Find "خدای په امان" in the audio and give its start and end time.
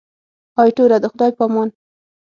1.11-1.69